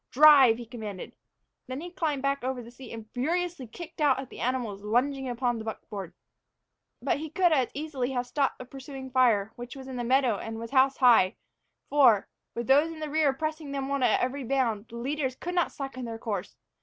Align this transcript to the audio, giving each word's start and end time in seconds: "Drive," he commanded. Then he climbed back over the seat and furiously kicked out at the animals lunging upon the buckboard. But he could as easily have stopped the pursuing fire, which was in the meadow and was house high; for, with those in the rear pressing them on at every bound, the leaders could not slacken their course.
"Drive," 0.09 0.57
he 0.57 0.65
commanded. 0.65 1.13
Then 1.67 1.79
he 1.79 1.91
climbed 1.91 2.23
back 2.23 2.43
over 2.43 2.63
the 2.63 2.71
seat 2.71 2.91
and 2.91 3.07
furiously 3.11 3.67
kicked 3.67 4.01
out 4.01 4.17
at 4.17 4.31
the 4.31 4.39
animals 4.39 4.81
lunging 4.81 5.29
upon 5.29 5.59
the 5.59 5.63
buckboard. 5.63 6.15
But 7.03 7.19
he 7.19 7.29
could 7.29 7.51
as 7.51 7.69
easily 7.75 8.09
have 8.13 8.25
stopped 8.25 8.57
the 8.57 8.65
pursuing 8.65 9.11
fire, 9.11 9.51
which 9.57 9.75
was 9.75 9.87
in 9.87 9.97
the 9.97 10.03
meadow 10.03 10.39
and 10.39 10.57
was 10.57 10.71
house 10.71 10.97
high; 10.97 11.35
for, 11.87 12.27
with 12.55 12.65
those 12.65 12.91
in 12.91 12.99
the 12.99 13.11
rear 13.11 13.31
pressing 13.31 13.73
them 13.73 13.91
on 13.91 14.01
at 14.01 14.19
every 14.21 14.43
bound, 14.43 14.87
the 14.89 14.95
leaders 14.95 15.35
could 15.35 15.53
not 15.53 15.71
slacken 15.71 16.05
their 16.05 16.17
course. 16.17 16.57